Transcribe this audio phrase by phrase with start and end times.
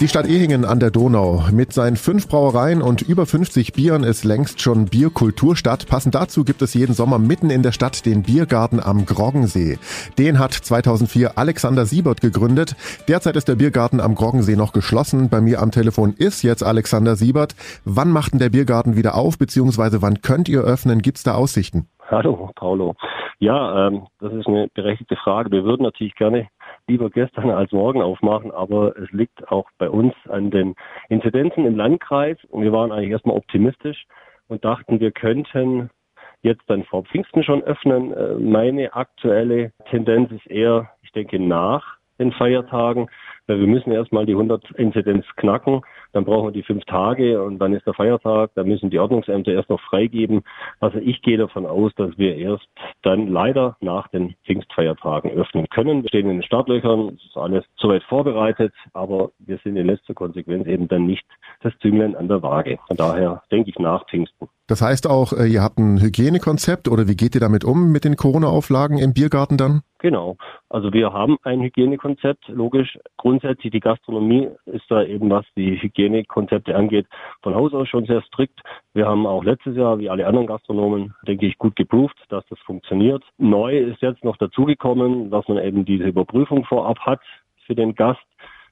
[0.00, 4.24] Die Stadt Ehingen an der Donau mit seinen fünf Brauereien und über 50 Bieren ist
[4.24, 5.86] längst schon Bierkulturstadt.
[5.88, 9.78] Passend dazu gibt es jeden Sommer mitten in der Stadt den Biergarten am Groggensee.
[10.18, 12.74] Den hat 2004 Alexander Siebert gegründet.
[13.06, 15.30] Derzeit ist der Biergarten am Groggensee noch geschlossen.
[15.30, 17.54] Bei mir am Telefon ist jetzt Alexander Siebert.
[17.84, 21.02] Wann macht denn der Biergarten wieder auf, beziehungsweise wann könnt ihr öffnen?
[21.02, 21.86] Gibt's da Aussichten?
[22.10, 22.96] Hallo, Paulo.
[23.38, 25.52] Ja, ähm, das ist eine berechtigte Frage.
[25.52, 26.48] Wir würden natürlich gerne
[26.86, 30.74] lieber gestern als morgen aufmachen, aber es liegt auch bei uns an den
[31.08, 32.36] Inzidenzen im Landkreis.
[32.48, 34.06] Und wir waren eigentlich erstmal optimistisch
[34.48, 35.90] und dachten, wir könnten
[36.42, 38.12] jetzt dann vor Pfingsten schon öffnen.
[38.12, 43.08] Äh, meine aktuelle Tendenz ist eher, ich denke, nach den Feiertagen,
[43.46, 45.82] weil wir müssen erstmal die 100 Inzidenz knacken,
[46.14, 49.52] dann brauchen wir die fünf Tage und dann ist der Feiertag, da müssen die Ordnungsämter
[49.52, 50.42] erst noch freigeben.
[50.80, 52.66] Also ich gehe davon aus, dass wir erst
[53.02, 56.02] dann leider nach den Pfingstfeiertagen öffnen können.
[56.02, 60.14] Wir stehen in den Startlöchern, es ist alles soweit vorbereitet, aber wir sind in letzter
[60.14, 61.26] Konsequenz eben dann nicht
[61.62, 62.78] das Zünglein an der Waage.
[62.86, 64.48] Von daher denke ich nach Pfingsten.
[64.66, 68.04] Das heißt auch, äh, ihr habt ein Hygienekonzept oder wie geht ihr damit um mit
[68.04, 69.82] den Corona-Auflagen im Biergarten dann?
[69.98, 70.36] Genau.
[70.70, 72.48] Also wir haben ein Hygienekonzept.
[72.48, 77.06] Logisch, grundsätzlich die Gastronomie ist da eben, was die Hygienekonzepte angeht,
[77.42, 78.60] von Haus aus schon sehr strikt.
[78.92, 82.58] Wir haben auch letztes Jahr, wie alle anderen Gastronomen, denke ich, gut geprüft, dass das
[82.60, 83.22] funktioniert.
[83.38, 87.20] Neu ist jetzt noch dazugekommen, dass man eben diese Überprüfung vorab hat
[87.66, 88.20] für den Gast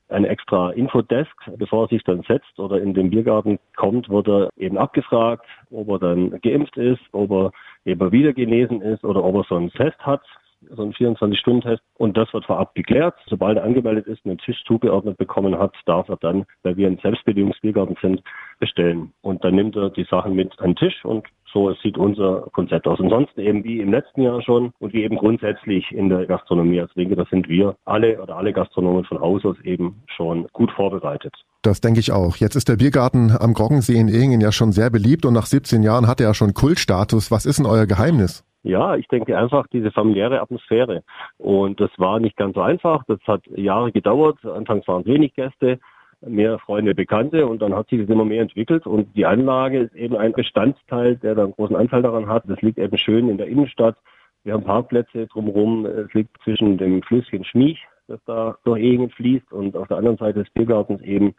[0.08, 4.50] ein extra Infodesk, bevor er sich dann setzt oder in den Biergarten kommt, wird er
[4.58, 7.52] eben abgefragt, ob er dann geimpft ist, ob er
[7.86, 10.22] eben wieder genesen ist oder ob er so einen Test hat
[10.70, 11.82] so ein 24-Stunden-Test.
[11.98, 13.14] Und das wird vorab geklärt.
[13.26, 16.86] Sobald er angemeldet ist und einen Tisch zugeordnet bekommen hat, darf er dann, weil wir
[16.86, 18.22] ein Selbstbedienungsbiergarten sind,
[18.58, 19.12] bestellen.
[19.22, 22.86] Und dann nimmt er die Sachen mit an den Tisch und so sieht unser Konzept
[22.86, 22.98] aus.
[23.00, 26.80] Ansonsten eben wie im letzten Jahr schon und wie eben grundsätzlich in der Gastronomie.
[26.80, 30.70] Also denke, da sind wir alle oder alle Gastronomen von Haus aus eben schon gut
[30.72, 31.34] vorbereitet.
[31.62, 32.36] Das denke ich auch.
[32.36, 35.82] Jetzt ist der Biergarten am Groggensee in Ehingen ja schon sehr beliebt und nach 17
[35.82, 37.30] Jahren hat er ja schon Kultstatus.
[37.30, 38.44] Was ist denn euer Geheimnis?
[38.62, 41.02] Ja, ich denke einfach diese familiäre Atmosphäre.
[41.38, 43.04] Und das war nicht ganz so einfach.
[43.06, 44.44] Das hat Jahre gedauert.
[44.44, 45.80] Anfangs waren es wenig Gäste,
[46.20, 48.86] mehr Freunde, Bekannte und dann hat sich das immer mehr entwickelt.
[48.86, 52.44] Und die Anlage ist eben ein Bestandteil, der da einen großen Anteil daran hat.
[52.46, 53.96] Das liegt eben schön in der Innenstadt.
[54.44, 55.86] Wir haben Parkplätze drumherum.
[55.86, 60.18] Es liegt zwischen dem Flüsschen Schmiech, das da durch Ehingen fließt, und auf der anderen
[60.18, 61.34] Seite des Biergartens eben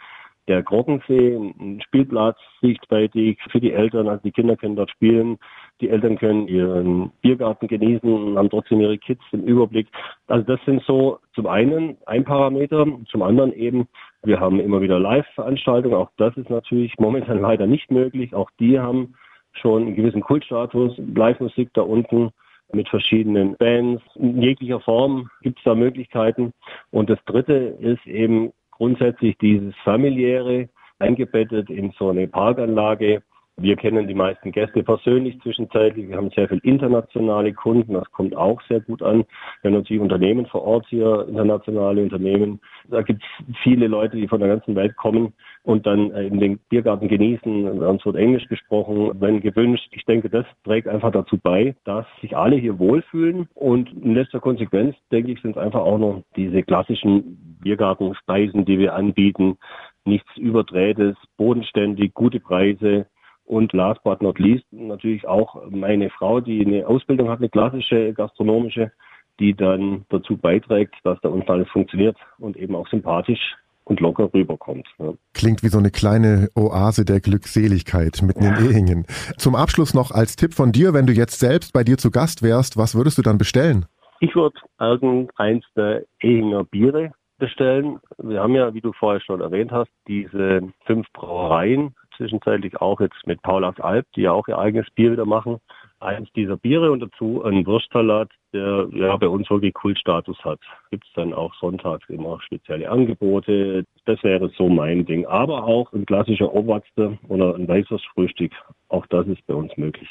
[0.48, 5.38] der Grockensee, ein Spielplatz, sichtbeitig für die Eltern, also die Kinder können dort spielen,
[5.80, 9.88] die Eltern können ihren Biergarten genießen und haben trotzdem ihre Kids im Überblick.
[10.28, 13.88] Also das sind so zum einen ein Parameter, zum anderen eben,
[14.24, 18.80] wir haben immer wieder Live-Veranstaltungen, auch das ist natürlich momentan leider nicht möglich, auch die
[18.80, 19.16] haben
[19.54, 22.32] schon einen gewissen Kultstatus, Live-Musik da unten
[22.74, 24.02] mit verschiedenen Bands.
[24.16, 26.54] In jeglicher Form gibt es da Möglichkeiten.
[26.92, 28.52] Und das Dritte ist eben
[28.84, 30.68] grundsätzlich dieses familiäre
[31.00, 33.24] eingebettet in so eine Parkanlage.
[33.58, 36.10] Wir kennen die meisten Gäste persönlich zwischenzeitlich.
[36.10, 37.94] Wir haben sehr viel internationale Kunden.
[37.94, 39.26] Das kommt auch sehr gut an.
[39.62, 42.60] Wir haben natürlich Unternehmen vor Ort hier, internationale Unternehmen.
[42.90, 46.58] Da gibt es viele Leute, die von der ganzen Welt kommen und dann in den
[46.70, 47.84] Biergarten genießen.
[47.84, 49.88] Uns wird Englisch gesprochen, wenn gewünscht.
[49.92, 53.48] Ich denke, das trägt einfach dazu bei, dass sich alle hier wohlfühlen.
[53.54, 58.80] Und in letzter Konsequenz, denke ich, sind es einfach auch noch diese klassischen Biergartenspeisen, die
[58.80, 59.58] wir anbieten.
[60.06, 63.06] Nichts Überdrehtes, bodenständig, gute Preise.
[63.46, 68.14] Und last but not least natürlich auch meine Frau, die eine Ausbildung hat, eine klassische
[68.14, 68.92] gastronomische,
[69.40, 73.56] die dann dazu beiträgt, dass da uns alles funktioniert und eben auch sympathisch
[73.86, 74.88] und locker rüberkommt.
[75.00, 75.14] Ja.
[75.34, 78.58] Klingt wie so eine kleine Oase der Glückseligkeit mitten ja.
[78.58, 79.06] in Ehingen.
[79.38, 82.44] Zum Abschluss noch als Tipp von dir, wenn du jetzt selbst bei dir zu Gast
[82.44, 83.86] wärst, was würdest du dann bestellen?
[84.20, 88.00] Ich würde irgendeins der Ehinger Biere bestellen.
[88.18, 93.26] Wir haben ja, wie du vorher schon erwähnt hast, diese fünf Brauereien, zwischenzeitlich auch jetzt
[93.26, 95.60] mit Paulas Alp, die ja auch ihr eigenes Bier wieder machen.
[96.00, 100.60] Eins dieser Biere und dazu ein Wurstsalat, der ja bei uns wirklich Kultstatus hat.
[100.92, 103.86] Gibt es dann auch sonntags immer spezielle Angebote.
[104.06, 105.26] Das wäre so mein Ding.
[105.26, 108.52] Aber auch ein klassischer Obwachster oder ein weißes Frühstück.
[108.90, 110.10] Auch das ist bei uns möglich.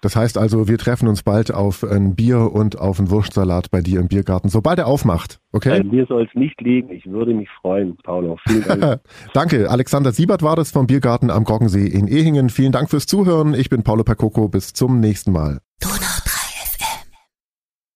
[0.00, 3.80] Das heißt also, wir treffen uns bald auf ein Bier und auf einen Wurstsalat bei
[3.80, 5.40] dir im Biergarten, sobald er aufmacht.
[5.52, 5.70] Okay?
[5.70, 6.90] Bei mir soll es nicht liegen.
[6.90, 8.36] Ich würde mich freuen, Paulo.
[8.46, 9.00] Vielen Dank.
[9.34, 9.70] Danke.
[9.70, 12.50] Alexander Siebert war das vom Biergarten am Groggensee in Ehingen.
[12.50, 13.54] Vielen Dank fürs Zuhören.
[13.54, 14.48] Ich bin Paulo Percoco.
[14.48, 15.60] Bis zum nächsten Mal.
[15.80, 16.05] Donau.